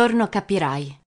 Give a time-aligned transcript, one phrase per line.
[0.00, 0.98] Giorno capirai.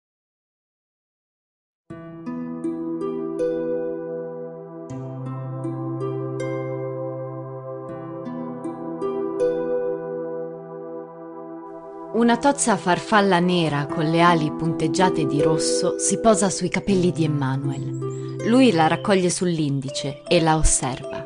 [12.13, 17.23] Una tozza farfalla nera con le ali punteggiate di rosso si posa sui capelli di
[17.23, 18.45] Emmanuel.
[18.45, 21.25] Lui la raccoglie sull'indice e la osserva.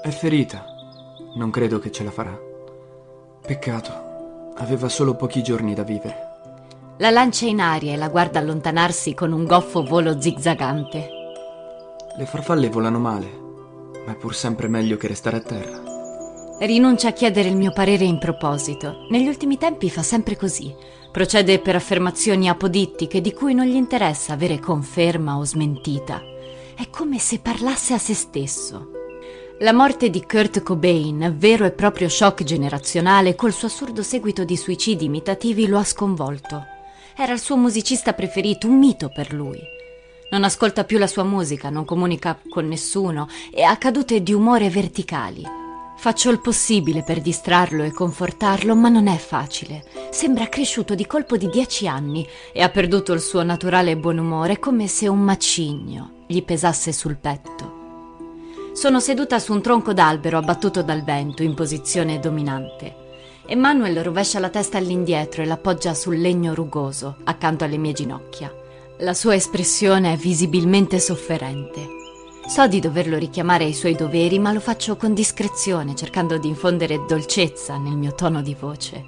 [0.00, 0.64] È ferita.
[1.34, 2.40] Non credo che ce la farà.
[3.42, 4.54] Peccato.
[4.56, 6.27] Aveva solo pochi giorni da vivere.
[7.00, 11.08] La lancia in aria e la guarda allontanarsi con un goffo volo zigzagante.
[12.16, 13.30] Le farfalle volano male,
[14.04, 15.80] ma è pur sempre meglio che restare a terra.
[16.58, 19.06] Rinuncia a chiedere il mio parere in proposito.
[19.10, 20.74] Negli ultimi tempi fa sempre così.
[21.12, 26.20] Procede per affermazioni apodittiche di cui non gli interessa avere conferma o smentita.
[26.74, 28.90] È come se parlasse a se stesso.
[29.60, 34.56] La morte di Kurt Cobain, vero e proprio shock generazionale, col suo assurdo seguito di
[34.56, 36.76] suicidi imitativi, lo ha sconvolto.
[37.20, 39.58] Era il suo musicista preferito, un mito per lui.
[40.30, 44.70] Non ascolta più la sua musica, non comunica con nessuno e ha cadute di umore
[44.70, 45.42] verticali.
[45.96, 49.82] Faccio il possibile per distrarlo e confortarlo, ma non è facile.
[50.10, 54.60] Sembra cresciuto di colpo di dieci anni e ha perduto il suo naturale buon umore
[54.60, 58.70] come se un macigno gli pesasse sul petto.
[58.74, 63.06] Sono seduta su un tronco d'albero abbattuto dal vento in posizione dominante.
[63.50, 68.54] Emanuel rovescia la testa all'indietro e l'appoggia sul legno rugoso accanto alle mie ginocchia.
[68.98, 71.86] La sua espressione è visibilmente sofferente.
[72.46, 77.02] So di doverlo richiamare ai suoi doveri, ma lo faccio con discrezione, cercando di infondere
[77.08, 79.02] dolcezza nel mio tono di voce.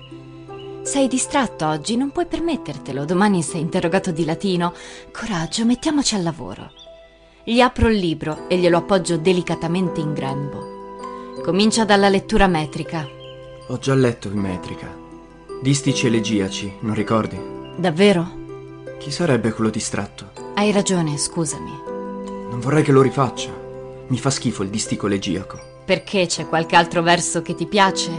[0.81, 3.05] Sei distratto oggi, non puoi permettertelo.
[3.05, 4.73] Domani sei interrogato di latino.
[5.13, 6.71] Coraggio, mettiamoci al lavoro.
[7.45, 11.43] Gli apro il libro e glielo appoggio delicatamente in grembo.
[11.43, 13.20] Comincia dalla lettura metrica.
[13.71, 14.93] Ho già letto in metrica.
[15.63, 17.41] Distici elegiaci, non ricordi?
[17.77, 18.29] Davvero?
[18.99, 20.33] Chi sarebbe quello distratto?
[20.57, 21.71] Hai ragione, scusami.
[22.51, 23.53] Non vorrei che lo rifaccia.
[24.09, 25.61] Mi fa schifo il distico elegiaco.
[25.85, 28.11] Perché c'è qualche altro verso che ti piace?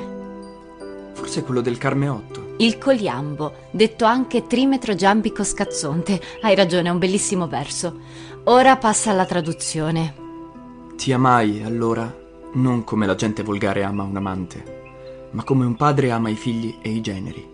[1.11, 2.53] Forse quello del Carmeotto.
[2.59, 6.17] Il coliambo, detto anche trimetro giambico scazzonte.
[6.43, 7.99] Hai ragione, è un bellissimo verso.
[8.45, 10.15] Ora passa alla traduzione.
[10.95, 12.09] Ti amai, allora,
[12.53, 14.79] non come la gente volgare ama un amante,
[15.31, 17.47] ma come un padre ama i figli e i generi.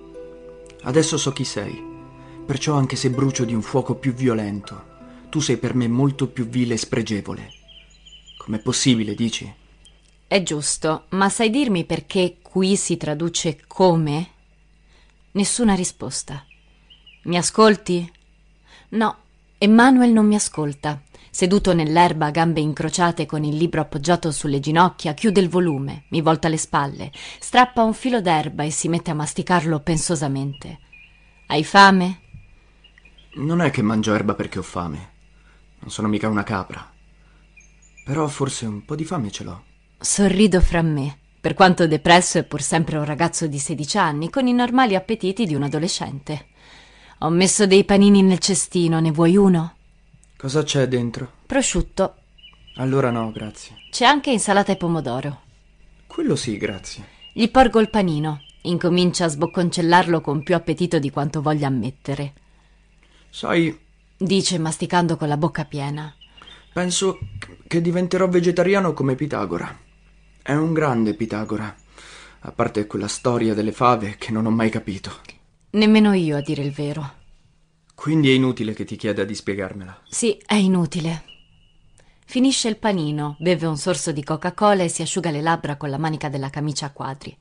[0.84, 1.82] Adesso so chi sei,
[2.46, 4.96] perciò anche se brucio di un fuoco più violento,
[5.30, 7.52] tu sei per me molto più vile e spregevole.
[8.38, 9.54] Com'è possibile, dici?
[10.26, 14.30] È giusto, ma sai dirmi perché qui si traduce come?
[15.32, 16.46] Nessuna risposta.
[17.24, 18.12] Mi ascolti?
[18.90, 19.18] No,
[19.58, 21.02] Emanuel non mi ascolta.
[21.30, 26.22] Seduto nell'erba a gambe incrociate con il libro appoggiato sulle ginocchia, chiude il volume, mi
[26.22, 30.80] volta le spalle, strappa un filo d'erba e si mette a masticarlo pensosamente.
[31.48, 32.22] Hai fame?
[33.36, 35.12] Non è che mangio erba perché ho fame.
[35.80, 36.92] Non sono mica una capra.
[38.04, 39.64] Però forse un po' di fame ce l'ho.
[40.00, 41.20] Sorrido fra me.
[41.40, 45.46] Per quanto depresso è pur sempre un ragazzo di 16 anni, con i normali appetiti
[45.46, 46.48] di un adolescente.
[47.20, 49.77] Ho messo dei panini nel cestino, ne vuoi uno?
[50.38, 51.31] Cosa c'è dentro?
[51.48, 52.16] Prosciutto.
[52.75, 53.75] Allora no, grazie.
[53.90, 55.42] C'è anche insalata e pomodoro.
[56.06, 57.06] Quello sì, grazie.
[57.34, 58.42] Gli porgo il panino.
[58.62, 62.34] Incomincia a sbocconcellarlo con più appetito di quanto voglia ammettere.
[63.31, 63.75] Sai,
[64.16, 66.13] dice masticando con la bocca piena.
[66.72, 67.18] Penso
[67.66, 69.75] che diventerò vegetariano come Pitagora.
[70.44, 71.75] È un grande Pitagora,
[72.42, 75.12] a parte quella storia delle fave che non ho mai capito.
[75.72, 77.17] Nemmeno io, a dire il vero.
[77.98, 80.04] Quindi è inutile che ti chieda di spiegarmela.
[80.08, 81.24] Sì, è inutile.
[82.26, 85.98] Finisce il panino, beve un sorso di Coca-Cola e si asciuga le labbra con la
[85.98, 87.36] manica della camicia a quadri.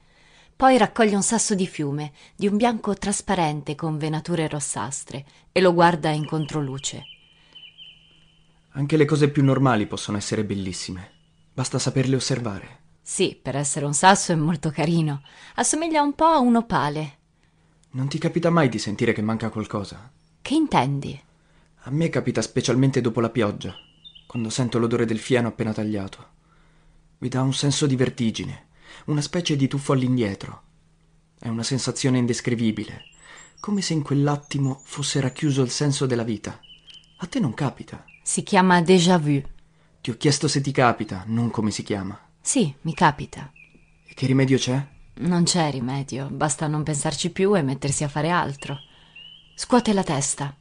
[0.56, 5.74] Poi raccoglie un sasso di fiume, di un bianco trasparente con venature rossastre, e lo
[5.74, 7.06] guarda in controluce.
[8.70, 11.10] Anche le cose più normali possono essere bellissime.
[11.52, 12.80] Basta saperle osservare.
[13.02, 15.20] Sì, per essere un sasso è molto carino.
[15.56, 17.18] Assomiglia un po' a un opale.
[17.90, 20.15] Non ti capita mai di sentire che manca qualcosa?
[20.46, 21.20] Che intendi?
[21.80, 23.76] A me capita specialmente dopo la pioggia,
[24.28, 26.24] quando sento l'odore del fieno appena tagliato.
[27.18, 28.66] Mi dà un senso di vertigine
[29.06, 30.62] una specie di tuffo all'indietro.
[31.36, 33.06] È una sensazione indescrivibile,
[33.58, 36.60] come se in quell'attimo fosse racchiuso il senso della vita.
[37.16, 38.04] A te non capita?
[38.22, 39.42] Si chiama déjà vu.
[40.00, 42.16] Ti ho chiesto se ti capita, non come si chiama.
[42.40, 43.50] Sì, mi capita.
[44.06, 44.80] E che rimedio c'è?
[45.14, 48.78] Non c'è rimedio, basta non pensarci più e mettersi a fare altro.
[49.58, 50.54] Scuote la testa.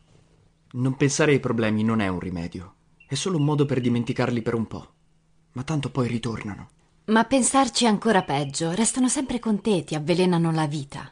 [0.71, 2.75] Non pensare ai problemi non è un rimedio,
[3.05, 4.93] è solo un modo per dimenticarli per un po'.
[5.51, 6.69] Ma tanto poi ritornano.
[7.07, 11.11] Ma pensarci è ancora peggio, restano sempre con te, ti avvelenano la vita.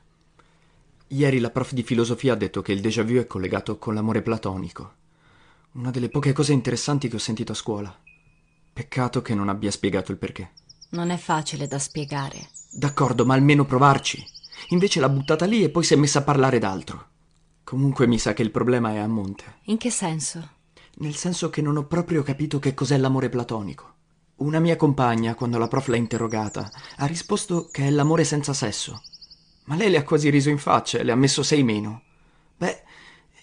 [1.08, 4.22] Ieri la prof di filosofia ha detto che il déjà vu è collegato con l'amore
[4.22, 4.94] platonico.
[5.74, 7.94] Una delle poche cose interessanti che ho sentito a scuola.
[8.72, 10.52] Peccato che non abbia spiegato il perché.
[10.92, 12.48] Non è facile da spiegare.
[12.72, 14.26] D'accordo, ma almeno provarci.
[14.70, 17.12] Invece l'ha buttata lì e poi si è messa a parlare d'altro.
[17.64, 19.60] Comunque mi sa che il problema è a monte.
[19.64, 20.50] In che senso?
[20.96, 23.92] Nel senso che non ho proprio capito che cos'è l'amore platonico.
[24.38, 29.02] Una mia compagna, quando la prof l'ha interrogata, ha risposto che è l'amore senza sesso.
[29.66, 32.02] Ma lei le ha quasi riso in faccia e le ha messo sei meno.
[32.58, 32.84] Beh,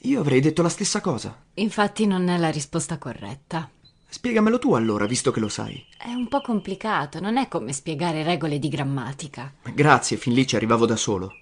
[0.02, 1.44] io avrei detto la stessa cosa.
[1.54, 3.70] Infatti non è la risposta corretta.
[4.08, 5.84] Spiegamelo tu allora, visto che lo sai.
[5.96, 9.54] È un po' complicato, non è come spiegare regole di grammatica.
[9.72, 11.32] Grazie, fin lì ci arrivavo da solo.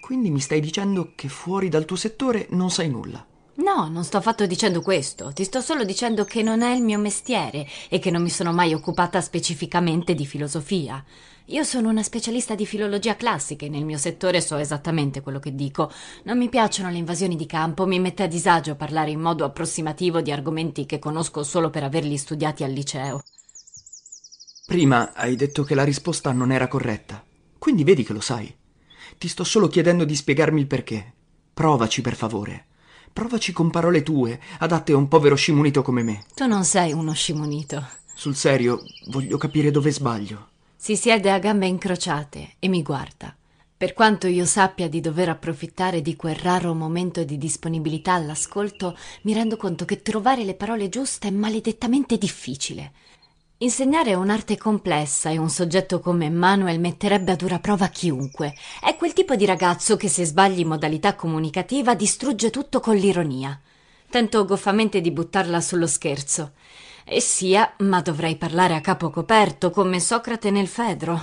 [0.00, 3.24] Quindi mi stai dicendo che fuori dal tuo settore non sai nulla.
[3.58, 6.98] No, non sto affatto dicendo questo, ti sto solo dicendo che non è il mio
[6.98, 11.04] mestiere e che non mi sono mai occupata specificamente di filosofia.
[11.46, 15.56] Io sono una specialista di filologia classica e nel mio settore so esattamente quello che
[15.56, 15.90] dico.
[16.24, 20.20] Non mi piacciono le invasioni di campo, mi mette a disagio parlare in modo approssimativo
[20.20, 23.22] di argomenti che conosco solo per averli studiati al liceo.
[24.66, 27.24] Prima hai detto che la risposta non era corretta,
[27.58, 28.54] quindi vedi che lo sai.
[29.16, 31.12] Ti sto solo chiedendo di spiegarmi il perché.
[31.54, 32.66] Provaci, per favore.
[33.12, 36.24] Provaci con parole tue, adatte a un povero scimunito come me.
[36.34, 37.86] Tu non sei uno scimunito.
[38.14, 40.48] Sul serio, voglio capire dove sbaglio.
[40.76, 43.34] Si siede a gambe incrociate e mi guarda.
[43.76, 49.32] Per quanto io sappia di dover approfittare di quel raro momento di disponibilità all'ascolto, mi
[49.32, 52.92] rendo conto che trovare le parole giuste è maledettamente difficile.
[53.60, 58.54] Insegnare è un'arte complessa e un soggetto come Manuel metterebbe a dura prova chiunque.
[58.80, 63.60] È quel tipo di ragazzo che se sbagli modalità comunicativa distrugge tutto con l'ironia.
[64.08, 66.52] Tento goffamente di buttarla sullo scherzo.
[67.02, 71.20] E sia, ma dovrei parlare a capo coperto come Socrate nel Fedro.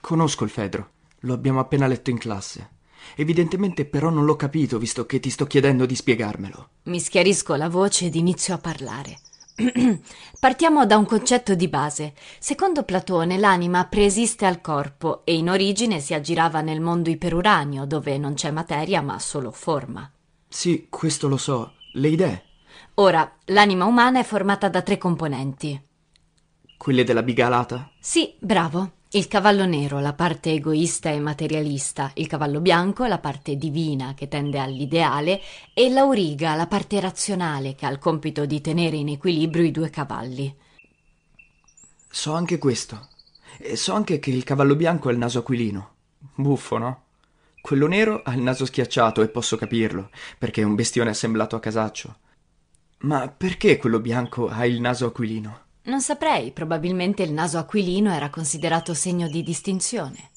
[0.00, 0.90] Conosco il Fedro,
[1.20, 2.70] lo abbiamo appena letto in classe.
[3.14, 6.68] Evidentemente però non l'ho capito visto che ti sto chiedendo di spiegarmelo.
[6.84, 9.18] Mi schiarisco la voce ed inizio a parlare.
[10.38, 12.12] Partiamo da un concetto di base.
[12.38, 18.18] Secondo Platone l'anima preesiste al corpo e in origine si aggirava nel mondo iperuranio, dove
[18.18, 20.10] non c'è materia ma solo forma.
[20.48, 21.72] Sì, questo lo so.
[21.92, 22.42] Le idee.
[22.94, 25.80] Ora, l'anima umana è formata da tre componenti.
[26.76, 27.90] Quelle della bigalata?
[27.98, 28.92] Sì, bravo.
[29.16, 34.28] Il cavallo nero, la parte egoista e materialista, il cavallo bianco, la parte divina che
[34.28, 35.40] tende all'ideale,
[35.72, 39.88] e l'auriga, la parte razionale che ha il compito di tenere in equilibrio i due
[39.88, 40.54] cavalli.
[42.10, 43.08] So anche questo.
[43.56, 45.94] E so anche che il cavallo bianco ha il naso aquilino.
[46.34, 47.04] Buffo, no?
[47.62, 51.60] Quello nero ha il naso schiacciato e posso capirlo, perché è un bestione assemblato a
[51.60, 52.16] casaccio.
[52.98, 55.65] Ma perché quello bianco ha il naso aquilino?
[55.86, 60.30] Non saprei, probabilmente il naso aquilino era considerato segno di distinzione.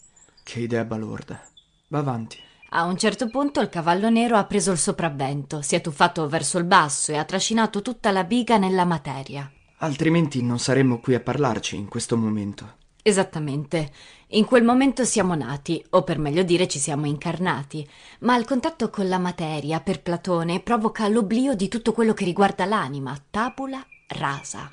[0.44, 1.42] Che idea balorda.
[1.88, 2.38] Va avanti.
[2.70, 6.60] A un certo punto il cavallo nero ha preso il sopravvento, si è tuffato verso
[6.60, 9.52] il basso e ha trascinato tutta la biga nella materia.
[9.80, 12.76] Altrimenti non saremmo qui a parlarci in questo momento.
[13.02, 13.92] Esattamente.
[14.34, 17.90] In quel momento siamo nati, o per meglio dire ci siamo incarnati,
[18.20, 22.66] ma il contatto con la materia, per Platone, provoca l'oblio di tutto quello che riguarda
[22.66, 24.72] l'anima, tabula rasa.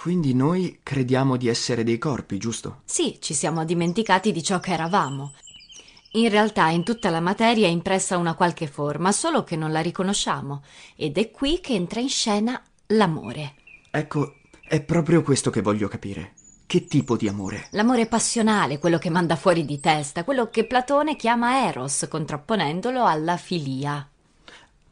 [0.00, 2.82] Quindi noi crediamo di essere dei corpi, giusto?
[2.84, 5.32] Sì, ci siamo dimenticati di ciò che eravamo.
[6.12, 9.80] In realtà in tutta la materia è impressa una qualche forma, solo che non la
[9.80, 10.62] riconosciamo.
[10.94, 13.56] Ed è qui che entra in scena l'amore.
[13.90, 16.34] Ecco, è proprio questo che voglio capire.
[16.64, 17.66] Che tipo di amore?
[17.72, 23.36] L'amore passionale, quello che manda fuori di testa, quello che Platone chiama Eros, contrapponendolo alla
[23.36, 24.08] filia.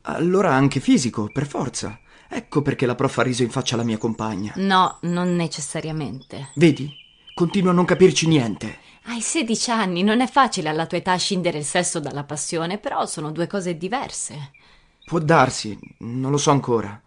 [0.03, 1.97] Allora anche fisico, per forza.
[2.29, 4.53] Ecco perché la prof ha riso in faccia alla mia compagna.
[4.57, 6.51] No, non necessariamente.
[6.55, 6.93] Vedi?
[7.35, 8.79] Continuo a non capirci niente.
[9.05, 13.07] Hai 16 anni, non è facile alla tua età scindere il sesso dalla passione, però
[13.07, 14.51] sono due cose diverse.
[15.05, 17.01] Può darsi, non lo so ancora.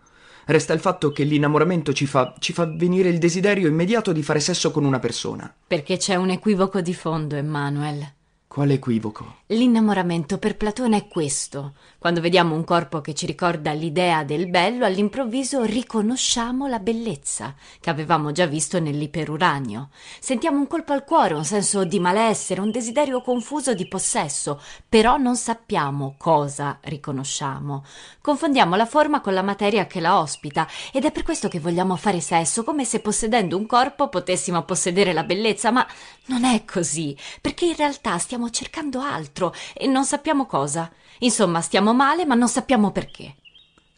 [0.46, 4.40] Resta il fatto che l'innamoramento ci fa, ci fa venire il desiderio immediato di fare
[4.40, 5.54] sesso con una persona.
[5.68, 8.14] Perché c'è un equivoco di fondo, Emanuel.
[8.48, 9.39] Quale equivoco?
[9.52, 11.74] L'innamoramento per Platone è questo.
[11.98, 17.90] Quando vediamo un corpo che ci ricorda l'idea del bello, all'improvviso riconosciamo la bellezza che
[17.90, 19.90] avevamo già visto nell'iperuranio.
[20.20, 25.18] Sentiamo un colpo al cuore, un senso di malessere, un desiderio confuso di possesso, però
[25.18, 27.84] non sappiamo cosa riconosciamo.
[28.22, 31.96] Confondiamo la forma con la materia che la ospita ed è per questo che vogliamo
[31.96, 35.88] fare sesso, come se possedendo un corpo potessimo possedere la bellezza, ma
[36.26, 39.00] non è così, perché in realtà stiamo cercando
[39.40, 40.92] altro e non sappiamo cosa.
[41.20, 43.36] Insomma, stiamo male, ma non sappiamo perché.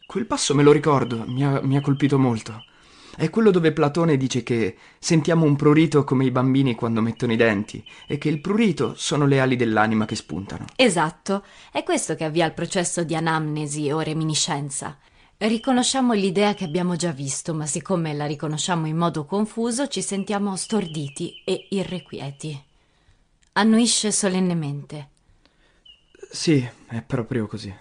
[0.06, 2.64] Quel passo me lo ricordo, mi ha, mi ha colpito molto.
[3.14, 7.36] È quello dove Platone dice che sentiamo un prurito come i bambini quando mettono i
[7.36, 10.64] denti e che il prurito sono le ali dell'anima che spuntano.
[10.76, 14.96] Esatto, è questo che avvia il processo di anamnesi o reminiscenza.
[15.36, 20.56] Riconosciamo l'idea che abbiamo già visto, ma siccome la riconosciamo in modo confuso, ci sentiamo
[20.56, 22.62] storditi e irrequieti.
[23.54, 25.11] Annuisce solennemente.
[26.34, 27.72] Sì, è proprio così.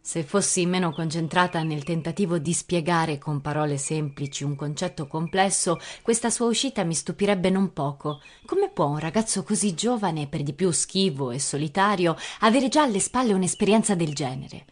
[0.00, 6.30] Se fossi meno concentrata nel tentativo di spiegare con parole semplici un concetto complesso, questa
[6.30, 8.22] sua uscita mi stupirebbe non poco.
[8.46, 12.98] Come può un ragazzo così giovane, per di più schivo e solitario, avere già alle
[12.98, 14.64] spalle un'esperienza del genere?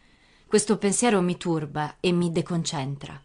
[0.47, 3.21] Questo pensiero mi turba e mi deconcentra.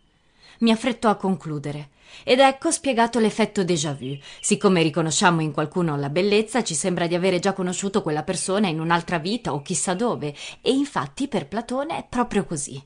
[0.58, 1.88] Mi affretto a concludere.
[2.24, 4.16] Ed ecco spiegato l'effetto déjà vu.
[4.40, 8.80] Siccome riconosciamo in qualcuno la bellezza, ci sembra di avere già conosciuto quella persona in
[8.80, 12.82] un'altra vita o chissà dove, e infatti per Platone è proprio così.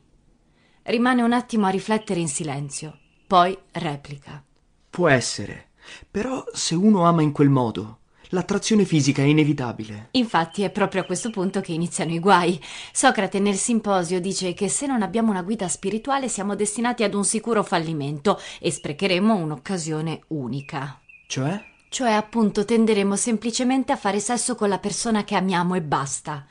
[0.82, 4.42] Rimane un attimo a riflettere in silenzio, poi replica.
[4.88, 5.70] Può essere,
[6.10, 7.98] però se uno ama in quel modo,
[8.30, 10.08] L'attrazione fisica è inevitabile.
[10.12, 12.60] Infatti è proprio a questo punto che iniziano i guai.
[12.92, 17.24] Socrate nel simposio dice che se non abbiamo una guida spirituale siamo destinati ad un
[17.24, 21.00] sicuro fallimento e sprecheremo un'occasione unica.
[21.26, 21.62] Cioè?
[21.88, 26.44] Cioè appunto tenderemo semplicemente a fare sesso con la persona che amiamo e basta.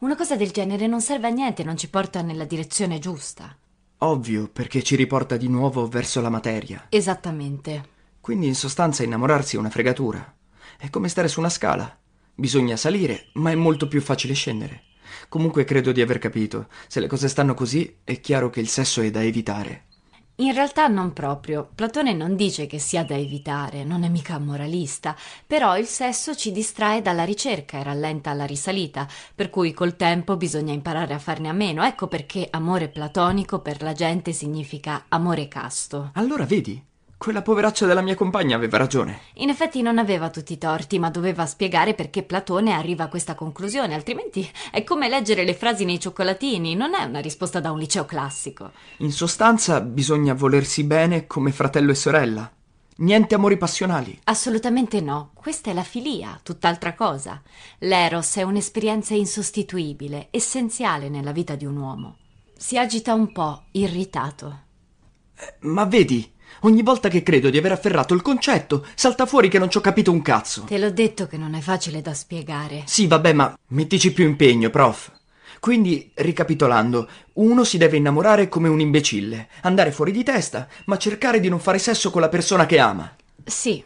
[0.00, 3.56] Una cosa del genere non serve a niente, non ci porta nella direzione giusta.
[3.98, 6.86] Ovvio, perché ci riporta di nuovo verso la materia.
[6.88, 7.88] Esattamente.
[8.20, 10.34] Quindi in sostanza innamorarsi è una fregatura.
[10.82, 11.96] È come stare su una scala.
[12.34, 14.82] Bisogna salire, ma è molto più facile scendere.
[15.28, 16.66] Comunque credo di aver capito.
[16.88, 19.84] Se le cose stanno così, è chiaro che il sesso è da evitare.
[20.38, 21.70] In realtà non proprio.
[21.72, 25.14] Platone non dice che sia da evitare, non è mica moralista,
[25.46, 30.36] però il sesso ci distrae dalla ricerca e rallenta la risalita, per cui col tempo
[30.36, 31.84] bisogna imparare a farne a meno.
[31.84, 36.10] Ecco perché amore platonico per la gente significa amore casto.
[36.14, 36.84] Allora vedi,
[37.22, 39.20] quella poveraccia della mia compagna aveva ragione.
[39.34, 43.36] In effetti non aveva tutti i torti, ma doveva spiegare perché Platone arriva a questa
[43.36, 47.78] conclusione, altrimenti è come leggere le frasi nei cioccolatini, non è una risposta da un
[47.78, 48.72] liceo classico.
[48.96, 52.52] In sostanza bisogna volersi bene come fratello e sorella.
[52.96, 54.18] Niente amori passionali.
[54.24, 57.40] Assolutamente no, questa è la filia, tutt'altra cosa.
[57.78, 62.16] L'eros è un'esperienza insostituibile, essenziale nella vita di un uomo.
[62.56, 64.62] Si agita un po', irritato.
[65.38, 69.58] Eh, ma vedi, Ogni volta che credo di aver afferrato il concetto, salta fuori che
[69.58, 70.62] non ci ho capito un cazzo.
[70.62, 72.82] Te l'ho detto che non è facile da spiegare.
[72.86, 75.10] Sì, vabbè, ma mettici più impegno, prof.
[75.58, 81.38] Quindi, ricapitolando, uno si deve innamorare come un imbecille, andare fuori di testa, ma cercare
[81.38, 83.14] di non fare sesso con la persona che ama.
[83.44, 83.82] Sì,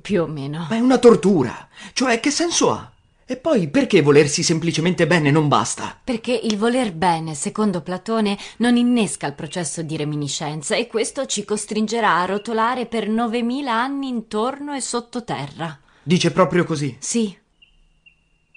[0.00, 0.66] più o meno.
[0.68, 1.68] Ma è una tortura.
[1.92, 2.90] Cioè, che senso ha?
[3.28, 5.98] E poi perché volersi semplicemente bene non basta?
[6.04, 11.44] Perché il voler bene, secondo Platone, non innesca il processo di reminiscenza e questo ci
[11.44, 15.76] costringerà a rotolare per 9000 anni intorno e sottoterra.
[16.04, 16.96] Dice proprio così?
[17.00, 17.36] Sì.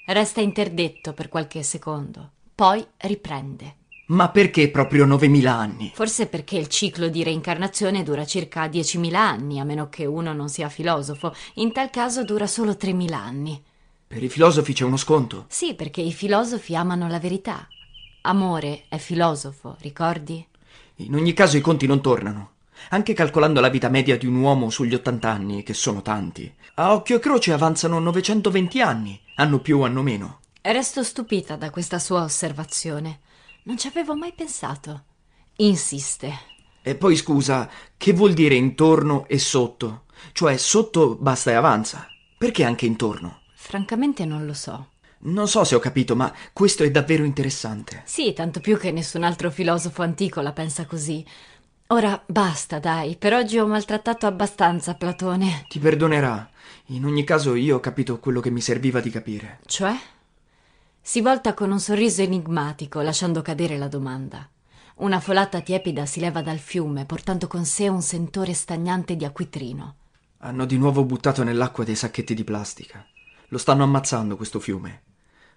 [0.05, 3.77] Resta interdetto per qualche secondo, poi riprende.
[4.09, 5.91] Ma perché proprio 9000 anni?
[5.95, 10.47] Forse perché il ciclo di reincarnazione dura circa 10.000 anni, a meno che uno non
[10.47, 11.33] sia filosofo.
[11.55, 13.63] In tal caso dura solo 3.000 anni.
[14.11, 15.45] Per i filosofi c'è uno sconto.
[15.49, 17.67] Sì, perché i filosofi amano la verità.
[18.21, 20.43] Amore è filosofo, ricordi?
[20.95, 22.53] In ogni caso i conti non tornano.
[22.89, 26.93] Anche calcolando la vita media di un uomo sugli 80 anni, che sono tanti, a
[26.93, 30.39] occhio e croce avanzano 920 anni, hanno più o hanno meno.
[30.59, 33.19] Resto stupita da questa sua osservazione.
[33.65, 35.03] Non ci avevo mai pensato.
[35.57, 36.33] Insiste.
[36.81, 40.05] E poi scusa, che vuol dire intorno e sotto?
[40.31, 42.07] Cioè sotto basta e avanza.
[42.39, 43.38] Perché anche intorno?
[43.69, 44.87] Francamente non lo so.
[45.19, 48.01] Non so se ho capito, ma questo è davvero interessante.
[48.03, 51.23] Sì, tanto più che nessun altro filosofo antico la pensa così.
[51.89, 55.65] Ora basta, dai, per oggi ho maltrattato abbastanza Platone.
[55.67, 56.49] Ti perdonerà.
[56.85, 59.59] In ogni caso io ho capito quello che mi serviva di capire.
[59.67, 59.95] Cioè?
[60.99, 64.49] Si volta con un sorriso enigmatico, lasciando cadere la domanda.
[64.95, 69.95] Una folata tiepida si leva dal fiume, portando con sé un sentore stagnante di acquitrino.
[70.39, 73.05] Hanno di nuovo buttato nell'acqua dei sacchetti di plastica.
[73.49, 75.01] Lo stanno ammazzando questo fiume.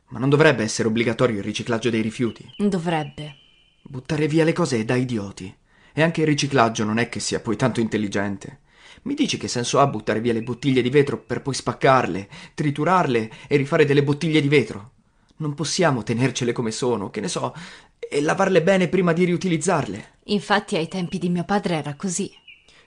[0.08, 2.54] Ma non dovrebbe essere obbligatorio il riciclaggio dei rifiuti?
[2.56, 3.36] Dovrebbe.
[3.82, 5.54] Buttare via le cose è da idioti.
[5.92, 8.60] E anche il riciclaggio non è che sia poi tanto intelligente.
[9.02, 13.30] Mi dici che senso ha buttare via le bottiglie di vetro per poi spaccarle, triturarle
[13.46, 14.90] e rifare delle bottiglie di vetro?
[15.36, 17.54] Non possiamo tenercele come sono, che ne so,
[17.98, 20.18] e lavarle bene prima di riutilizzarle.
[20.24, 22.30] Infatti ai tempi di mio padre era così.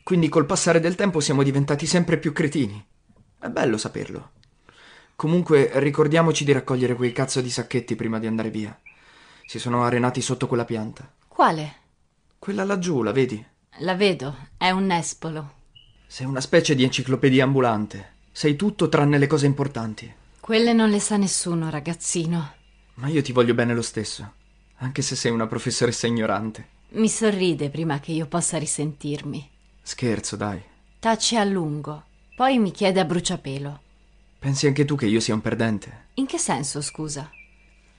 [0.04, 2.84] Quindi col passare del tempo siamo diventati sempre più cretini.
[3.40, 4.32] È bello saperlo.
[5.16, 8.78] Comunque ricordiamoci di raccogliere quei cazzo di sacchetti prima di andare via.
[9.46, 11.10] Si sono arenati sotto quella pianta.
[11.28, 11.74] Quale?
[12.38, 13.44] Quella laggiù, la vedi?
[13.80, 15.54] La vedo, è un nespolo.
[16.08, 18.14] Sei una specie di enciclopedia ambulante.
[18.32, 20.14] Sei tutto tranne le cose importanti.
[20.40, 22.54] Quelle non le sa nessuno, ragazzino.
[22.96, 24.34] Ma io ti voglio bene lo stesso,
[24.78, 26.68] anche se sei una professoressa ignorante.
[26.90, 29.50] Mi sorride prima che io possa risentirmi.
[29.82, 30.62] Scherzo, dai.
[31.00, 32.04] Tace a lungo,
[32.36, 33.82] poi mi chiede a bruciapelo.
[34.46, 36.10] Pensi anche tu che io sia un perdente?
[36.14, 37.32] In che senso, scusa?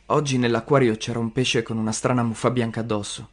[0.06, 3.30] Oggi nell'acquario c'era un pesce con una strana muffa bianca addosso.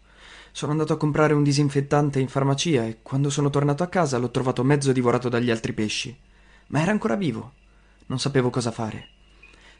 [0.51, 4.31] Sono andato a comprare un disinfettante in farmacia e quando sono tornato a casa l'ho
[4.31, 6.17] trovato mezzo divorato dagli altri pesci.
[6.69, 7.53] Ma era ancora vivo.
[8.07, 9.09] Non sapevo cosa fare.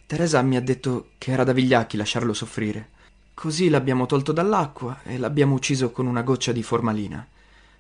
[0.06, 2.90] Teresa mi ha detto che era da vigliacchi lasciarlo soffrire.
[3.34, 7.28] Così l'abbiamo tolto dall'acqua e l'abbiamo ucciso con una goccia di formalina.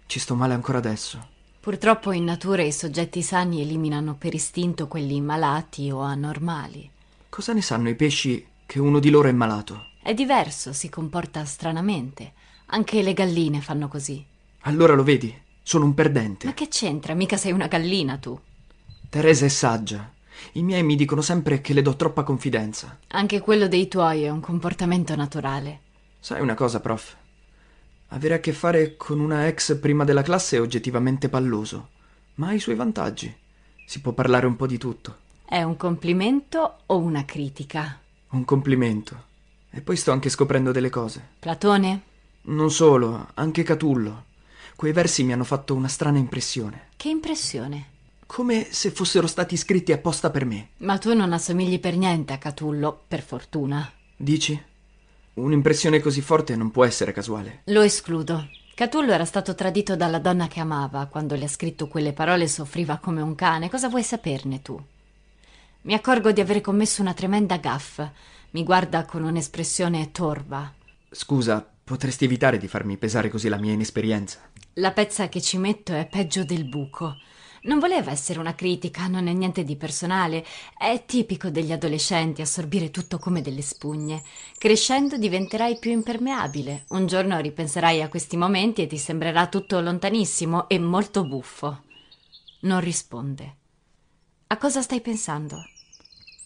[0.07, 1.32] Ci sto male ancora adesso.
[1.63, 6.91] Purtroppo in natura i soggetti sani eliminano per istinto quelli malati o anormali.
[7.29, 9.91] Cosa ne sanno i pesci che uno di loro è malato?
[10.01, 12.33] È diverso, si comporta stranamente.
[12.65, 14.21] Anche le galline fanno così.
[14.63, 15.33] Allora lo vedi?
[15.61, 16.47] Sono un perdente.
[16.47, 17.13] Ma che c'entra?
[17.13, 18.37] Mica sei una gallina tu.
[19.07, 20.11] Teresa è saggia.
[20.51, 22.99] I miei mi dicono sempre che le do troppa confidenza.
[23.07, 25.79] Anche quello dei tuoi è un comportamento naturale.
[26.19, 27.15] Sai una cosa, prof?
[28.13, 31.89] Avere a che fare con una ex prima della classe è oggettivamente palloso,
[32.35, 33.35] ma ha i suoi vantaggi.
[33.87, 35.17] Si può parlare un po' di tutto.
[35.43, 37.99] È un complimento o una critica?
[38.29, 39.23] Un complimento.
[39.71, 41.27] E poi sto anche scoprendo delle cose.
[41.39, 42.01] Platone?
[42.43, 44.25] Non solo, anche Catullo.
[44.75, 46.89] Quei versi mi hanno fatto una strana impressione.
[46.95, 47.87] Che impressione?
[48.27, 50.69] Come se fossero stati scritti apposta per me.
[50.77, 53.91] Ma tu non assomigli per niente a Catullo, per fortuna.
[54.15, 54.71] Dici?
[55.35, 57.61] Un'impressione così forte non può essere casuale.
[57.65, 58.49] Lo escludo.
[58.75, 61.07] Catullo era stato tradito dalla donna che amava.
[61.07, 63.69] Quando le ha scritto quelle parole soffriva come un cane.
[63.69, 64.79] Cosa vuoi saperne tu?
[65.81, 68.11] Mi accorgo di aver commesso una tremenda gaffa.
[68.51, 70.71] Mi guarda con un'espressione torva.
[71.09, 74.39] Scusa, potresti evitare di farmi pesare così la mia inesperienza?
[74.73, 77.15] La pezza che ci metto è peggio del buco.
[77.63, 80.45] Non voleva essere una critica, non è niente di personale.
[80.77, 84.21] È tipico degli adolescenti assorbire tutto come delle spugne.
[84.57, 86.83] Crescendo diventerai più impermeabile.
[86.89, 91.83] Un giorno ripenserai a questi momenti e ti sembrerà tutto lontanissimo e molto buffo.
[92.61, 93.55] Non risponde.
[94.47, 95.63] A cosa stai pensando?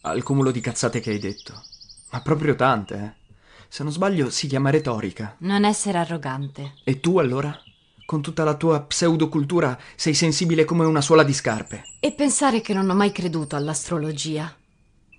[0.01, 1.53] Al cumulo di cazzate che hai detto.
[2.11, 3.25] Ma proprio tante, eh?
[3.69, 5.35] Se non sbaglio si chiama retorica.
[5.39, 6.75] Non essere arrogante.
[6.83, 7.59] E tu allora?
[8.07, 11.83] Con tutta la tua pseudocultura sei sensibile come una suola di scarpe.
[11.99, 14.55] E pensare che non ho mai creduto all'astrologia.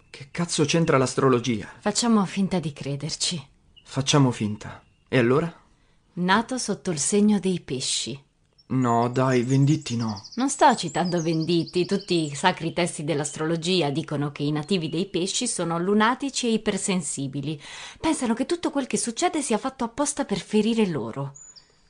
[0.08, 1.68] Che cazzo c'entra l'astrologia?
[1.80, 3.46] Facciamo finta di crederci.
[3.84, 4.82] Facciamo finta.
[5.06, 5.54] E allora?
[6.14, 8.18] Nato sotto il segno dei pesci.
[8.68, 10.24] No, dai, Venditti no.
[10.36, 15.46] Non sto citando Venditti, tutti i sacri testi dell'astrologia dicono che i nativi dei pesci
[15.46, 17.60] sono lunatici e ipersensibili.
[18.00, 21.34] Pensano che tutto quel che succede sia fatto apposta per ferire loro.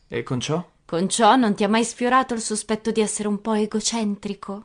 [0.08, 0.68] E con ciò?
[0.90, 4.64] Con ciò non ti ha mai sfiorato il sospetto di essere un po' egocentrico?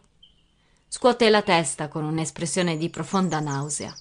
[0.88, 3.94] Scuote la testa con un'espressione di profonda nausea.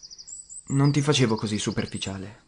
[0.69, 2.43] Non ti facevo così superficiale.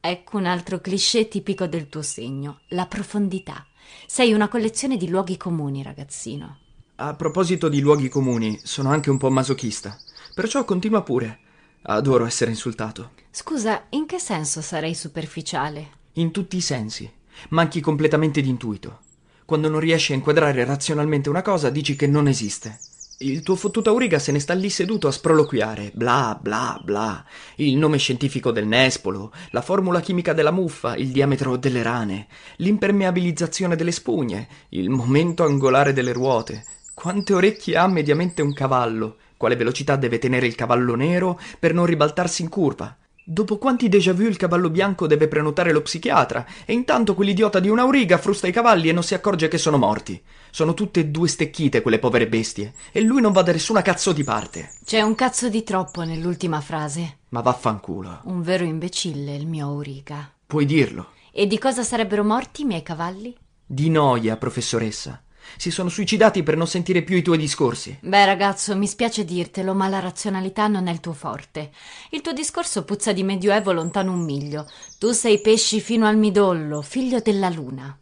[0.00, 3.64] Ecco un altro cliché tipico del tuo segno, la profondità.
[4.08, 6.58] Sei una collezione di luoghi comuni, ragazzino.
[6.96, 9.96] A proposito di luoghi comuni, sono anche un po' masochista.
[10.34, 11.38] Perciò continua pure.
[11.82, 13.12] Adoro essere insultato.
[13.30, 15.90] Scusa, in che senso sarei superficiale?
[16.14, 17.08] In tutti i sensi.
[17.50, 19.10] Manchi completamente di intuito.
[19.44, 22.78] Quando non riesci a inquadrare razionalmente una cosa, dici che non esiste.
[23.18, 27.24] Il tuo fottuto Auriga se ne sta lì seduto a sproloquiare, bla bla bla.
[27.56, 32.26] Il nome scientifico del nespolo, la formula chimica della muffa, il diametro delle rane,
[32.56, 36.64] l'impermeabilizzazione delle spugne, il momento angolare delle ruote.
[36.94, 39.16] Quante orecchie ha mediamente un cavallo?
[39.36, 42.96] Quale velocità deve tenere il cavallo nero per non ribaltarsi in curva?
[43.32, 47.70] Dopo quanti déjà vu il cavallo bianco deve prenotare lo psichiatra e intanto quell'idiota di
[47.70, 50.22] un'auriga frusta i cavalli e non si accorge che sono morti.
[50.50, 54.22] Sono tutte due stecchite quelle povere bestie e lui non va da nessuna cazzo di
[54.22, 54.74] parte.
[54.84, 57.20] C'è un cazzo di troppo nell'ultima frase.
[57.30, 58.20] Ma vaffanculo.
[58.24, 60.30] Un vero imbecille il mio auriga.
[60.46, 61.12] Puoi dirlo.
[61.32, 63.34] E di cosa sarebbero morti i miei cavalli?
[63.64, 65.22] Di noia, professoressa.
[65.56, 67.98] Si sono suicidati per non sentire più i tuoi discorsi.
[68.00, 71.70] Beh, ragazzo, mi spiace dirtelo, ma la razionalità non è il tuo forte.
[72.10, 74.68] Il tuo discorso puzza di medioevo lontano un miglio.
[74.98, 77.96] Tu sei pesci fino al midollo, figlio della luna.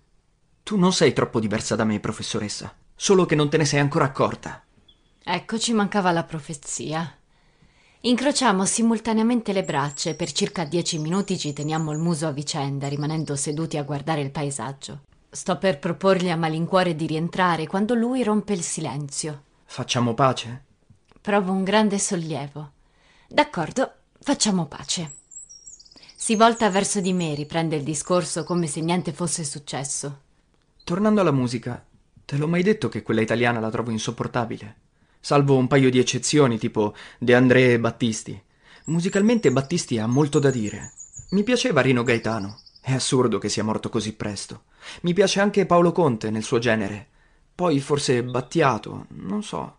[0.63, 2.75] Tu non sei troppo diversa da me, professoressa.
[2.95, 4.63] Solo che non te ne sei ancora accorta.
[5.23, 7.15] Ecco, ci mancava la profezia.
[8.03, 12.89] Incrociamo simultaneamente le braccia e per circa dieci minuti ci teniamo il muso a vicenda,
[12.89, 15.01] rimanendo seduti a guardare il paesaggio.
[15.31, 19.45] Sto per proporgli a malincuore di rientrare quando lui rompe il silenzio.
[19.65, 20.65] Facciamo pace?
[21.21, 22.73] Provo un grande sollievo.
[23.29, 25.15] D'accordo, facciamo pace.
[26.17, 30.21] Si volta verso di me, riprende il discorso come se niente fosse successo.
[30.85, 31.85] Tornando alla musica,
[32.31, 34.77] Te l'ho mai detto che quella italiana la trovo insopportabile?
[35.19, 38.41] Salvo un paio di eccezioni, tipo De André e Battisti.
[38.85, 40.93] Musicalmente Battisti ha molto da dire.
[41.31, 42.61] Mi piaceva Rino Gaetano.
[42.81, 44.63] È assurdo che sia morto così presto.
[45.03, 47.09] Mi piace anche Paolo Conte nel suo genere.
[47.55, 49.79] Poi forse Battiato, non so.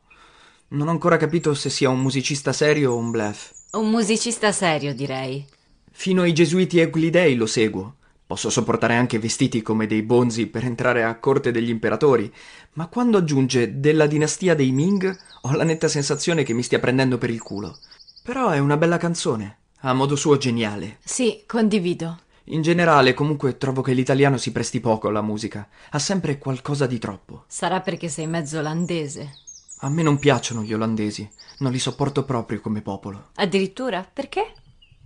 [0.70, 3.52] Non ho ancora capito se sia un musicista serio o un bluff.
[3.72, 5.46] Un musicista serio, direi.
[5.92, 7.96] Fino ai Gesuiti Euclidei lo seguo.
[8.26, 12.32] Posso sopportare anche vestiti come dei bonzi per entrare a corte degli imperatori,
[12.74, 17.18] ma quando aggiunge della dinastia dei Ming ho la netta sensazione che mi stia prendendo
[17.18, 17.78] per il culo.
[18.24, 21.00] Però è una bella canzone, a modo suo geniale.
[21.04, 22.20] Sì, condivido.
[22.52, 25.70] In generale, comunque, trovo che l'italiano si presti poco alla musica.
[25.92, 27.46] Ha sempre qualcosa di troppo.
[27.48, 29.36] Sarà perché sei mezzo olandese.
[29.80, 31.30] A me non piacciono gli olandesi.
[31.60, 33.30] Non li sopporto proprio come popolo.
[33.36, 34.06] Addirittura?
[34.12, 34.54] Perché?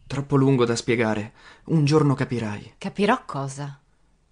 [0.07, 1.33] Troppo lungo da spiegare.
[1.65, 2.73] Un giorno capirai.
[2.79, 3.79] Capirò cosa.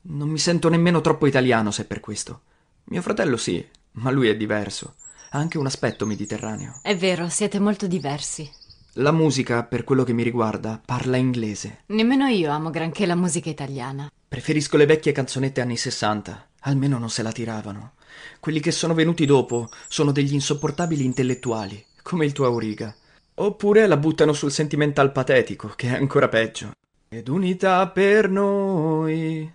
[0.02, 2.42] Non mi sento nemmeno troppo italiano se è per questo.
[2.86, 4.96] Mio fratello sì, ma lui è diverso.
[5.30, 6.80] Ha anche un aspetto mediterraneo.
[6.82, 8.50] È vero, siete molto diversi.
[8.98, 11.80] La musica, per quello che mi riguarda, parla inglese.
[11.88, 14.12] Nemmeno io amo granché la musica italiana.
[14.28, 16.50] Preferisco le vecchie canzonette anni 60.
[16.62, 17.94] Almeno non se la tiravano.
[18.40, 22.96] Quelli che sono venuti dopo sono degli insopportabili intellettuali, come il tuo Auriga.
[23.34, 26.74] Oppure la buttano sul sentimental patetico, che è ancora peggio.
[27.10, 29.52] Ed unità per noi.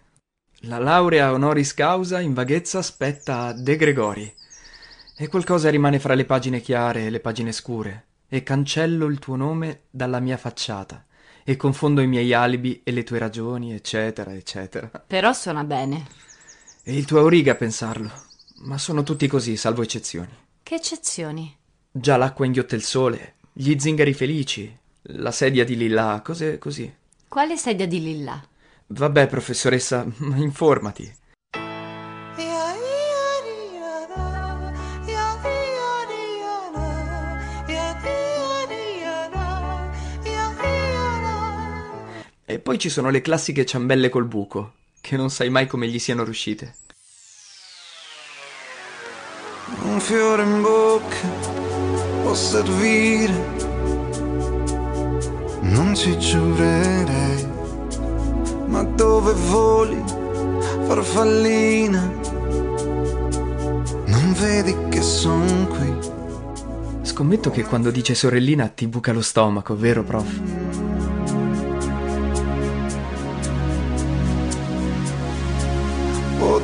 [0.62, 4.34] La laurea honoris causa in vaghezza spetta a De Gregori.
[5.16, 8.06] E qualcosa rimane fra le pagine chiare e le pagine scure.
[8.30, 11.06] E cancello il tuo nome dalla mia facciata.
[11.42, 14.88] E confondo i miei alibi e le tue ragioni, eccetera, eccetera.
[15.06, 16.06] Però suona bene.
[16.82, 18.10] E il tuo Auriga a pensarlo.
[18.64, 20.28] Ma sono tutti così, salvo eccezioni.
[20.62, 21.56] Che eccezioni?
[21.90, 26.92] Già l'acqua inghiotta il sole, gli zingari felici, la sedia di Lilla, cose così.
[27.26, 28.46] Quale sedia di Lilla?
[28.88, 30.04] Vabbè, professoressa,
[30.36, 31.10] informati.
[42.58, 46.00] E poi ci sono le classiche ciambelle col buco, che non sai mai come gli
[46.00, 46.74] siano riuscite.
[49.82, 51.28] Un fiore in bocca
[52.22, 53.32] può servire,
[55.60, 57.46] non ci giurerei,
[58.66, 60.02] ma dove voli,
[60.88, 62.12] farfallina,
[64.04, 67.06] non vedi che son qui.
[67.06, 70.57] Scommetto che quando dice sorellina ti buca lo stomaco, vero prof?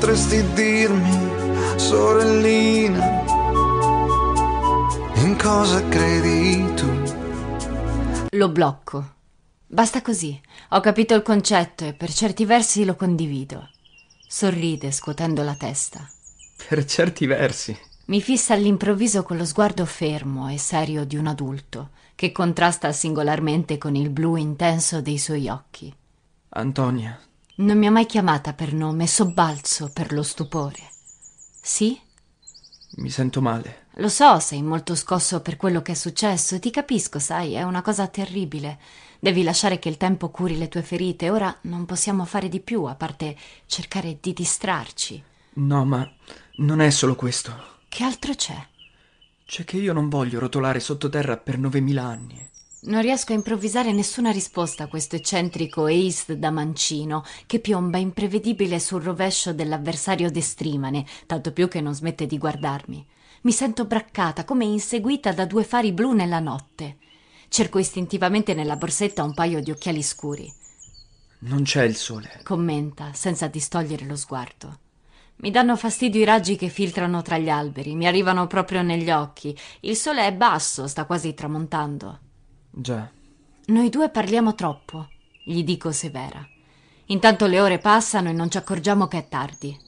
[0.05, 3.25] Potresti dirmi, sorellina,
[5.15, 8.27] in cosa credi tu?
[8.33, 9.15] Lo blocco.
[9.67, 10.39] Basta così.
[10.73, 13.71] Ho capito il concetto e per certi versi lo condivido.
[14.29, 16.07] Sorride scuotendo la testa.
[16.69, 17.75] Per certi versi.
[18.05, 23.79] Mi fissa all'improvviso con lo sguardo fermo e serio di un adulto, che contrasta singolarmente
[23.79, 25.91] con il blu intenso dei suoi occhi.
[26.51, 27.19] Antonia.
[27.57, 30.91] Non mi ha mai chiamata per nome, sobbalzo per lo stupore.
[31.63, 31.97] Sì?
[32.97, 33.87] Mi sento male.
[33.99, 37.81] Lo so, sei molto scosso per quello che è successo, ti capisco, sai, è una
[37.81, 38.81] cosa terribile.
[39.21, 42.83] Devi lasciare che il tempo curi le tue ferite, ora non possiamo fare di più,
[42.85, 43.37] a parte
[43.67, 45.23] cercare di distrarci.
[45.55, 46.13] No, ma
[46.57, 47.55] non è solo questo.
[47.89, 48.67] Che altro c'è?
[49.47, 52.51] C'è che io non voglio rotolare sottoterra per novemila anni.
[52.87, 58.79] Non riesco a improvvisare nessuna risposta a questo eccentrico ace da mancino che piomba imprevedibile
[58.79, 63.07] sul rovescio dell'avversario destrimane, tanto più che non smette di guardarmi.
[63.43, 66.99] Mi sento braccata, come inseguita da due fari blu nella notte.
[67.49, 70.53] Cerco istintivamente nella borsetta un paio di occhiali scuri.
[71.41, 72.41] Non c'è il sole.
[72.43, 74.81] Commenta, senza distogliere lo sguardo.
[75.37, 79.57] Mi danno fastidio i raggi che filtrano tra gli alberi, mi arrivano proprio negli occhi.
[79.81, 82.24] Il sole è basso, sta quasi tramontando.
[82.77, 83.09] Già.
[83.67, 85.09] Noi due parliamo troppo,
[85.45, 86.45] gli dico severa.
[87.07, 89.79] Intanto le ore passano e non ci accorgiamo che è tardi.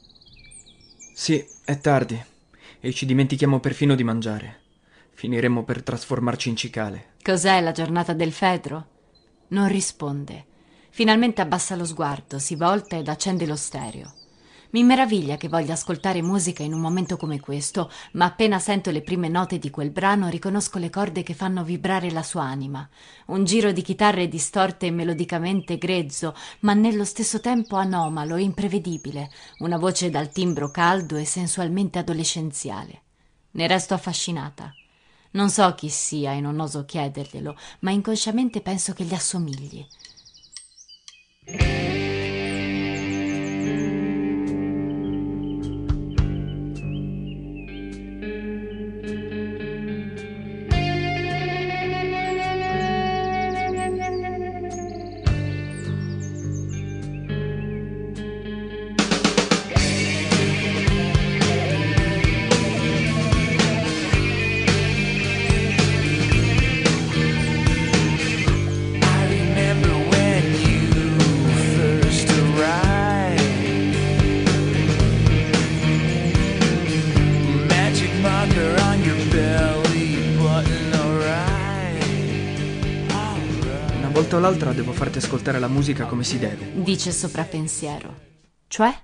[1.13, 2.23] Sì, è tardi
[2.79, 4.61] e ci dimentichiamo perfino di mangiare.
[5.09, 7.15] Finiremo per trasformarci in cicale.
[7.21, 8.87] Cos'è la giornata del Fedro?
[9.49, 10.45] Non risponde.
[10.89, 14.13] Finalmente abbassa lo sguardo, si volta ed accende lo stereo.
[14.69, 19.01] Mi meraviglia che voglia ascoltare musica in un momento come questo, ma appena sento le
[19.01, 22.87] prime note di quel brano riconosco le corde che fanno vibrare la sua anima.
[23.27, 29.31] Un giro di chitarre distorte e melodicamente grezzo, ma nello stesso tempo anomalo e imprevedibile,
[29.59, 33.01] una voce dal timbro caldo e sensualmente adolescenziale.
[33.51, 34.73] Ne resto affascinata.
[35.31, 39.87] Non so chi sia e non oso chiederglielo, ma inconsciamente penso che gli assomigli.
[84.37, 86.71] O l'altra devo farti ascoltare la musica come si deve.
[86.83, 88.25] Dice soprapensiero.
[88.67, 89.03] Cioè?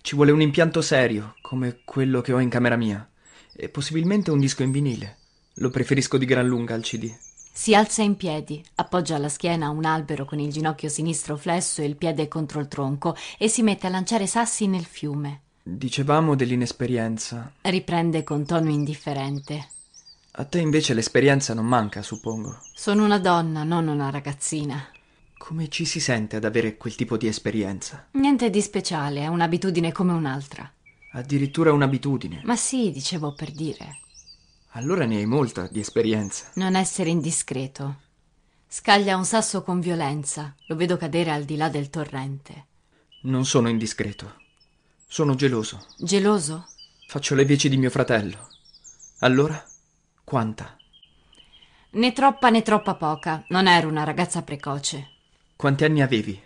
[0.00, 3.08] Ci vuole un impianto serio, come quello che ho in camera mia.
[3.52, 5.18] E possibilmente un disco in vinile.
[5.54, 7.12] Lo preferisco di gran lunga al CD.
[7.52, 11.86] Si alza in piedi, appoggia alla schiena un albero con il ginocchio sinistro flesso e
[11.86, 15.42] il piede contro il tronco e si mette a lanciare sassi nel fiume.
[15.60, 17.52] Dicevamo dell'inesperienza.
[17.62, 19.70] Riprende con tono indifferente.
[20.38, 22.60] A te invece l'esperienza non manca, suppongo.
[22.72, 24.88] Sono una donna, non una ragazzina.
[25.36, 28.06] Come ci si sente ad avere quel tipo di esperienza?
[28.12, 30.72] Niente di speciale, è un'abitudine come un'altra.
[31.14, 32.42] Addirittura un'abitudine.
[32.44, 33.98] Ma sì, dicevo per dire.
[34.74, 36.48] Allora ne hai molta di esperienza.
[36.54, 38.02] Non essere indiscreto.
[38.68, 40.54] Scaglia un sasso con violenza.
[40.68, 42.66] Lo vedo cadere al di là del torrente.
[43.22, 44.36] Non sono indiscreto.
[45.04, 45.84] Sono geloso.
[45.98, 46.68] Geloso?
[47.08, 48.46] Faccio le veci di mio fratello.
[49.18, 49.60] Allora,
[50.28, 50.76] quanta?
[51.92, 53.44] Né troppa né troppa poca.
[53.48, 55.12] Non ero una ragazza precoce.
[55.56, 56.38] Quanti anni avevi?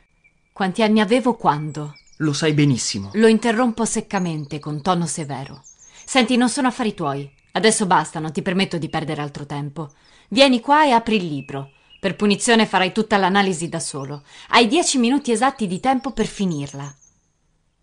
[0.52, 1.96] Quanti anni avevo quando?
[2.18, 3.10] Lo sai benissimo.
[3.14, 5.64] Lo interrompo seccamente, con tono severo.
[6.04, 7.28] Senti, non sono affari tuoi.
[7.52, 9.90] Adesso basta, non ti permetto di perdere altro tempo.
[10.28, 11.72] Vieni qua e apri il libro.
[11.98, 14.22] Per punizione farai tutta l'analisi da solo.
[14.50, 16.94] Hai dieci minuti esatti di tempo per finirla.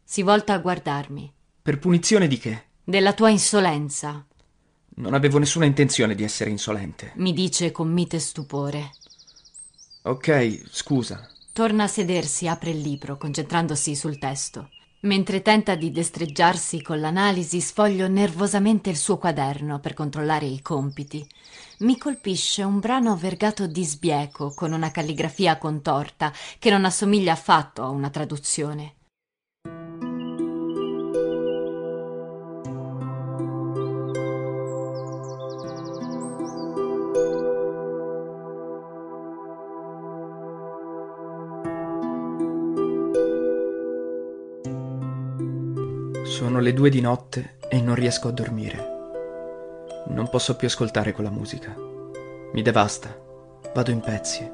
[0.02, 1.34] Si volta a guardarmi.
[1.62, 2.68] Per punizione di che?
[2.86, 4.26] Della tua insolenza.
[5.00, 7.14] Non avevo nessuna intenzione di essere insolente.
[7.16, 8.92] Mi dice con mite stupore.
[10.02, 11.26] Ok, scusa.
[11.54, 14.70] Torna a sedersi, apre il libro, concentrandosi sul testo.
[15.02, 21.26] Mentre tenta di destreggiarsi con l'analisi, sfoglio nervosamente il suo quaderno per controllare i compiti.
[21.80, 27.84] Mi colpisce un brano vergato di sbieco, con una calligrafia contorta, che non assomiglia affatto
[27.84, 28.96] a una traduzione.
[46.60, 48.98] Sono le due di notte e non riesco a dormire.
[50.08, 51.74] Non posso più ascoltare quella musica.
[52.52, 53.18] Mi devasta.
[53.74, 54.46] Vado in pezzi.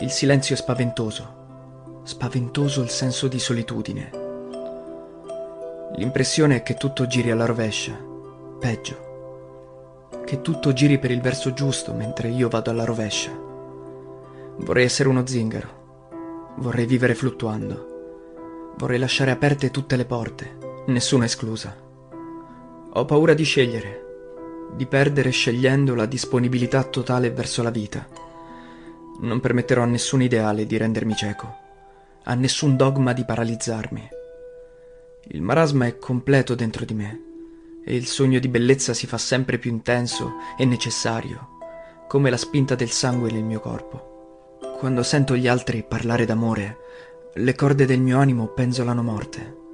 [0.00, 2.02] Il silenzio è spaventoso.
[2.02, 4.10] Spaventoso il senso di solitudine.
[5.94, 7.96] L'impressione è che tutto giri alla rovescia.
[8.58, 10.08] Peggio.
[10.24, 13.30] Che tutto giri per il verso giusto mentre io vado alla rovescia.
[14.56, 16.54] Vorrei essere uno zingaro.
[16.56, 18.74] Vorrei vivere fluttuando.
[18.76, 20.55] Vorrei lasciare aperte tutte le porte
[20.86, 21.76] nessuna esclusa.
[22.92, 24.04] Ho paura di scegliere,
[24.74, 28.06] di perdere scegliendo la disponibilità totale verso la vita.
[29.20, 31.54] Non permetterò a nessun ideale di rendermi cieco,
[32.24, 34.08] a nessun dogma di paralizzarmi.
[35.28, 37.22] Il marasma è completo dentro di me
[37.84, 41.58] e il sogno di bellezza si fa sempre più intenso e necessario,
[42.06, 44.58] come la spinta del sangue nel mio corpo.
[44.78, 46.78] Quando sento gli altri parlare d'amore,
[47.34, 49.64] le corde del mio animo penzolano morte.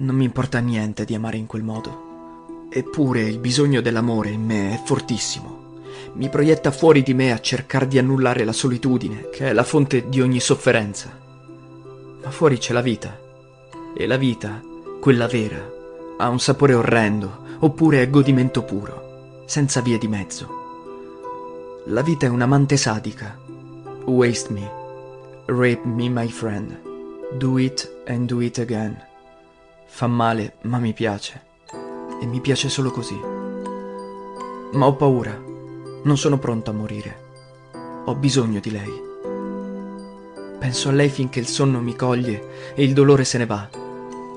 [0.00, 2.66] Non mi importa niente di amare in quel modo.
[2.70, 5.80] Eppure il bisogno dell'amore in me è fortissimo.
[6.12, 10.08] Mi proietta fuori di me a cercare di annullare la solitudine, che è la fonte
[10.08, 11.10] di ogni sofferenza.
[12.22, 13.18] Ma fuori c'è la vita.
[13.96, 14.62] E la vita,
[15.00, 15.68] quella vera,
[16.18, 20.48] ha un sapore orrendo, oppure è godimento puro, senza vie di mezzo.
[21.86, 23.36] La vita è un'amante sadica.
[24.04, 24.70] Waste me.
[25.46, 26.78] Rape me, my friend.
[27.32, 29.06] Do it and do it again.
[29.90, 31.42] Fa male, ma mi piace.
[32.20, 33.18] E mi piace solo così.
[34.72, 35.36] Ma ho paura.
[36.04, 37.26] Non sono pronto a morire.
[38.04, 39.02] Ho bisogno di lei.
[40.60, 43.68] Penso a lei finché il sonno mi coglie e il dolore se ne va.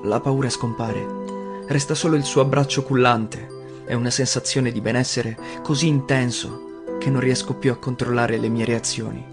[0.02, 1.64] La paura scompare.
[1.68, 3.46] Resta solo il suo abbraccio cullante
[3.86, 8.64] e una sensazione di benessere così intenso che non riesco più a controllare le mie
[8.64, 9.24] reazioni.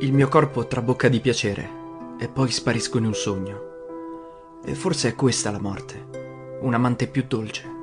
[0.00, 1.70] Il mio corpo trabocca di piacere
[2.18, 3.67] e poi sparisco in un sogno.
[4.64, 7.76] E forse è questa la morte, un amante più dolce.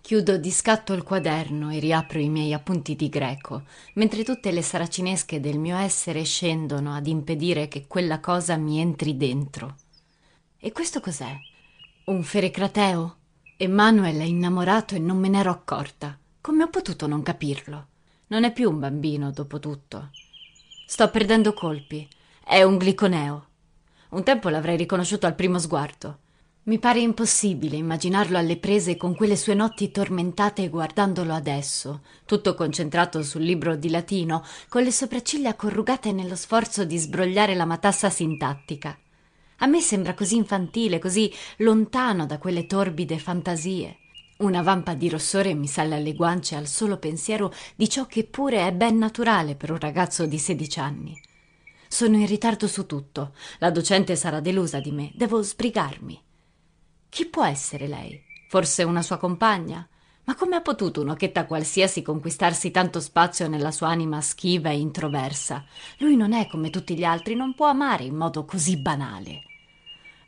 [0.00, 3.62] Chiudo di scatto il quaderno e riapro i miei appunti di greco,
[3.94, 9.16] mentre tutte le saracinesche del mio essere scendono ad impedire che quella cosa mi entri
[9.16, 9.76] dentro.
[10.64, 11.36] E questo cos'è?
[12.04, 13.16] Un ferecrateo?
[13.56, 16.16] Emanuel è innamorato e non me n'ero accorta.
[16.40, 17.88] Come ho potuto non capirlo?
[18.28, 20.10] Non è più un bambino, dopo tutto.
[20.86, 22.08] Sto perdendo colpi.
[22.44, 23.46] È un gliconeo.
[24.10, 26.18] Un tempo l'avrei riconosciuto al primo sguardo.
[26.62, 33.24] Mi pare impossibile immaginarlo alle prese con quelle sue notti tormentate guardandolo adesso, tutto concentrato
[33.24, 38.96] sul libro di latino, con le sopracciglia corrugate nello sforzo di sbrogliare la matassa sintattica.
[39.62, 43.98] A me sembra così infantile, così lontano da quelle torbide fantasie.
[44.38, 48.66] Una vampa di rossore mi sale alle guance al solo pensiero di ciò che pure
[48.66, 51.16] è ben naturale per un ragazzo di sedici anni.
[51.86, 53.34] Sono in ritardo su tutto.
[53.58, 55.12] La docente sarà delusa di me.
[55.14, 56.20] Devo sbrigarmi.
[57.08, 58.20] Chi può essere lei?
[58.48, 59.88] Forse una sua compagna?
[60.24, 65.64] Ma come ha potuto un'occhetta qualsiasi conquistarsi tanto spazio nella sua anima schiva e introversa?
[65.98, 69.42] Lui non è come tutti gli altri, non può amare in modo così banale.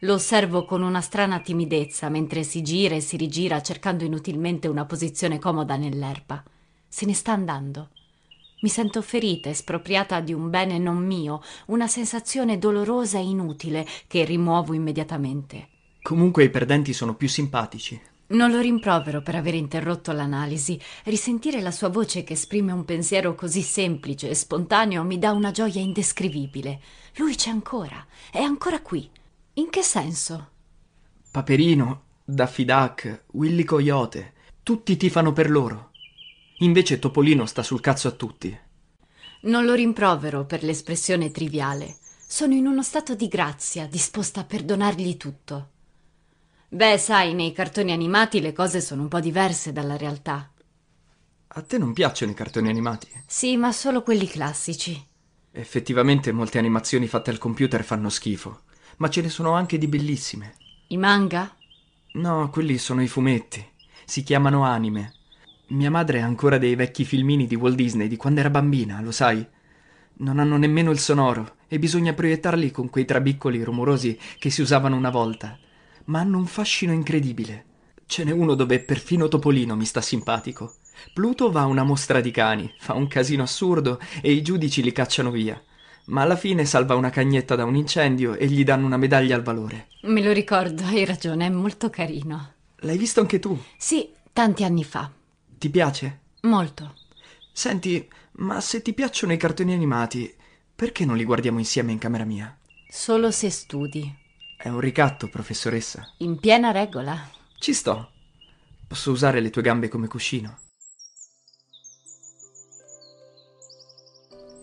[0.00, 4.84] Lo osservo con una strana timidezza mentre si gira e si rigira cercando inutilmente una
[4.84, 6.42] posizione comoda nell'erba.
[6.88, 7.90] Se ne sta andando.
[8.60, 14.24] Mi sento ferita, espropriata di un bene non mio, una sensazione dolorosa e inutile che
[14.24, 15.68] rimuovo immediatamente.
[16.02, 18.00] Comunque i perdenti sono più simpatici.
[18.26, 20.80] Non lo rimprovero per aver interrotto l'analisi.
[21.04, 25.50] Risentire la sua voce che esprime un pensiero così semplice e spontaneo mi dà una
[25.50, 26.80] gioia indescrivibile.
[27.16, 29.08] Lui c'è ancora, è ancora qui.
[29.56, 30.48] In che senso?
[31.30, 34.32] Paperino, Daffy Duck, Willy Coyote,
[34.64, 35.92] tutti tifano per loro.
[36.58, 38.58] Invece Topolino sta sul cazzo a tutti.
[39.42, 41.98] Non lo rimprovero per l'espressione triviale.
[42.26, 45.70] Sono in uno stato di grazia, disposta a perdonargli tutto.
[46.68, 50.50] Beh, sai, nei cartoni animati le cose sono un po' diverse dalla realtà.
[51.46, 53.06] A te non piacciono i cartoni animati?
[53.24, 55.00] Sì, ma solo quelli classici.
[55.52, 58.62] Effettivamente molte animazioni fatte al computer fanno schifo,
[58.98, 60.54] ma ce ne sono anche di bellissime.
[60.88, 61.54] I manga?
[62.12, 63.64] No, quelli sono i fumetti.
[64.04, 65.14] Si chiamano anime.
[65.68, 69.10] Mia madre ha ancora dei vecchi filmini di Walt Disney di quando era bambina, lo
[69.10, 69.46] sai?
[70.16, 74.96] Non hanno nemmeno il sonoro e bisogna proiettarli con quei trabiccoli rumorosi che si usavano
[74.96, 75.58] una volta
[76.06, 77.72] ma hanno un fascino incredibile.
[78.06, 80.74] Ce n'è uno dove perfino Topolino mi sta simpatico.
[81.12, 84.92] Pluto va a una mostra di cani, fa un casino assurdo e i giudici li
[84.92, 85.60] cacciano via.
[86.06, 89.42] Ma alla fine salva una cagnetta da un incendio e gli danno una medaglia al
[89.42, 89.88] valore.
[90.02, 92.52] Me lo ricordo, hai ragione, è molto carino.
[92.78, 93.58] L'hai visto anche tu?
[93.78, 95.10] Sì, tanti anni fa.
[95.58, 96.20] Ti piace?
[96.42, 96.94] Molto.
[97.52, 100.34] Senti, ma se ti piacciono i cartoni animati,
[100.74, 102.54] perché non li guardiamo insieme in camera mia?
[102.88, 104.14] Solo se studi.
[104.58, 106.14] È un ricatto, professoressa.
[106.18, 107.30] In piena regola.
[107.58, 108.10] Ci sto.
[108.86, 110.58] Posso usare le tue gambe come cuscino.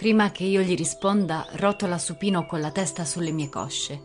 [0.02, 4.02] Prima che io gli risponda, rotola supino con la testa sulle mie cosce.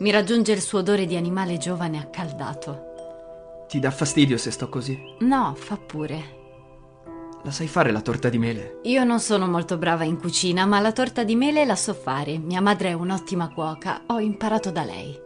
[0.00, 3.64] Mi raggiunge il suo odore di animale giovane accaldato.
[3.66, 4.98] Ti dà fastidio se sto così?
[5.20, 7.38] No, fa pure.
[7.42, 8.80] La sai fare la torta di mele?
[8.82, 12.36] Io non sono molto brava in cucina, ma la torta di mele la so fare.
[12.36, 15.18] Mia madre è un'ottima cuoca, ho imparato da lei.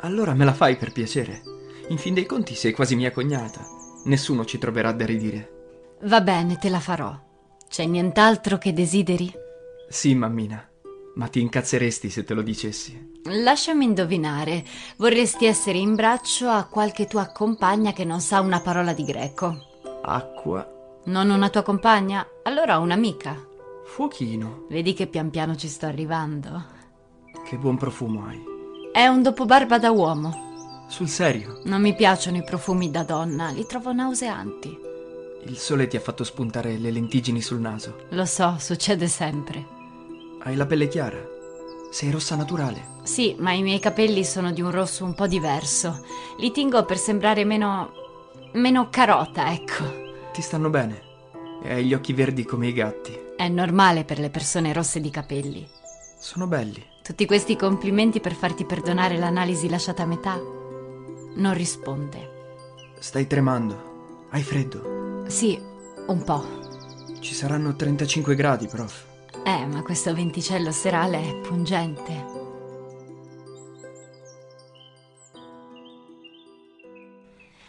[0.00, 1.42] Allora me la fai per piacere.
[1.88, 3.60] In fin dei conti sei quasi mia cognata.
[4.04, 5.96] Nessuno ci troverà da ridire.
[6.04, 7.14] Va bene, te la farò.
[7.68, 9.46] C'è nient'altro che desideri?
[9.88, 10.68] Sì, mammina.
[11.14, 13.20] Ma ti incazzeresti se te lo dicessi.
[13.24, 14.64] Lasciami indovinare.
[14.96, 19.56] Vorresti essere in braccio a qualche tua compagna che non sa una parola di greco.
[20.02, 21.00] Acqua.
[21.06, 22.24] Non una tua compagna?
[22.44, 23.36] Allora un'amica.
[23.84, 24.66] Fuochino.
[24.68, 26.64] Vedi che pian piano ci sto arrivando.
[27.44, 28.40] Che buon profumo hai.
[28.92, 30.86] È un dopobarba da uomo.
[30.88, 31.60] Sul serio?
[31.64, 34.78] Non mi piacciono i profumi da donna, li trovo nauseanti.
[35.44, 38.06] Il sole ti ha fatto spuntare le lentiggini sul naso.
[38.10, 39.76] Lo so, succede sempre.
[40.40, 41.18] Hai la pelle chiara.
[41.90, 42.96] Sei rossa naturale.
[43.02, 46.04] Sì, ma i miei capelli sono di un rosso un po' diverso.
[46.38, 47.92] Li tingo per sembrare meno.
[48.52, 50.06] meno carota, ecco.
[50.32, 51.02] Ti stanno bene.
[51.62, 53.18] E hai gli occhi verdi come i gatti.
[53.36, 55.68] È normale per le persone rosse di capelli.
[56.18, 56.84] Sono belli.
[57.02, 60.34] Tutti questi complimenti per farti perdonare l'analisi lasciata a metà?
[60.36, 62.36] Non risponde.
[62.98, 64.26] Stai tremando.
[64.30, 65.24] Hai freddo?
[65.26, 65.58] Sì,
[66.06, 66.44] un po'.
[67.20, 69.07] Ci saranno 35 gradi, prof.
[69.48, 72.26] Eh, ma questo venticello serale è pungente.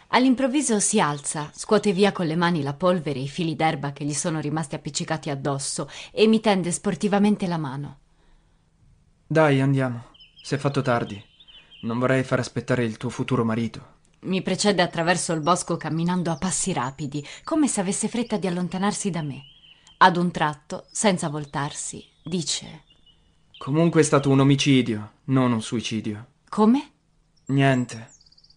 [0.08, 4.04] All'improvviso si alza, scuote via con le mani la polvere e i fili d'erba che
[4.04, 7.98] gli sono rimasti appiccicati addosso e mi tende sportivamente la mano.
[9.26, 10.08] Dai, andiamo.
[10.42, 11.18] Si è fatto tardi.
[11.80, 14.00] Non vorrei far aspettare il tuo futuro marito.
[14.24, 19.08] Mi precede attraverso il bosco camminando a passi rapidi, come se avesse fretta di allontanarsi
[19.08, 19.44] da me.
[20.02, 22.84] Ad un tratto, senza voltarsi, dice:
[23.58, 26.26] Comunque è stato un omicidio, non un suicidio.
[26.48, 26.90] Come?
[27.48, 28.08] Niente.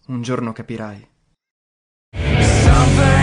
[0.08, 1.06] Un giorno capirai.
[2.16, 3.23] Something.